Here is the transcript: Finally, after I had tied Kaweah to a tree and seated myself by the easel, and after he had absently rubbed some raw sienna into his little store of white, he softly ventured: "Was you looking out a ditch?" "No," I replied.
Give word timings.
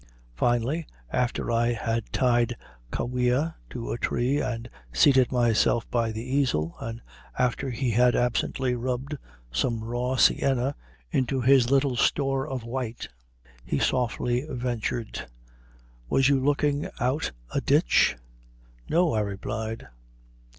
Finally, 0.33 0.87
after 1.11 1.51
I 1.51 1.73
had 1.73 2.11
tied 2.11 2.55
Kaweah 2.91 3.53
to 3.69 3.91
a 3.91 3.99
tree 3.99 4.39
and 4.41 4.67
seated 4.91 5.31
myself 5.31 5.87
by 5.91 6.11
the 6.11 6.23
easel, 6.23 6.75
and 6.79 7.03
after 7.37 7.69
he 7.69 7.91
had 7.91 8.15
absently 8.15 8.73
rubbed 8.73 9.15
some 9.51 9.83
raw 9.83 10.15
sienna 10.15 10.73
into 11.11 11.39
his 11.39 11.69
little 11.69 11.95
store 11.95 12.47
of 12.47 12.63
white, 12.63 13.09
he 13.63 13.77
softly 13.77 14.43
ventured: 14.49 15.23
"Was 16.09 16.29
you 16.29 16.39
looking 16.39 16.89
out 16.99 17.31
a 17.53 17.61
ditch?" 17.61 18.17
"No," 18.89 19.13
I 19.13 19.19
replied. 19.19 19.87